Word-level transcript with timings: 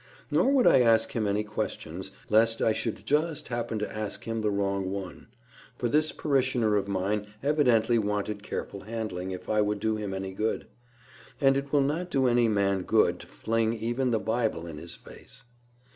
Nor 0.31 0.49
would 0.53 0.65
I 0.65 0.79
ask 0.79 1.11
him 1.11 1.27
any 1.27 1.43
questions, 1.43 2.09
lest 2.27 2.59
I 2.59 2.73
should 2.73 3.05
just 3.05 3.49
happen 3.49 3.77
to 3.77 3.95
ask 3.95 4.23
him 4.23 4.41
the 4.41 4.49
wrong 4.49 4.89
one; 4.89 5.27
for 5.77 5.87
this 5.87 6.11
parishioner 6.11 6.75
of 6.75 6.87
mine 6.87 7.27
evidently 7.43 7.99
wanted 7.99 8.41
careful 8.41 8.79
handling, 8.79 9.29
if 9.29 9.47
I 9.47 9.61
would 9.61 9.79
do 9.79 9.97
him 9.97 10.11
any 10.15 10.31
good. 10.33 10.65
And 11.39 11.55
it 11.55 11.71
will 11.71 11.81
not 11.83 12.09
do 12.09 12.25
any 12.25 12.47
man 12.47 12.81
good 12.81 13.19
to 13.19 13.27
fling 13.27 13.73
even 13.73 14.09
the 14.09 14.17
Bible 14.19 14.65
in 14.65 14.79
his 14.79 14.95
face. 14.95 15.43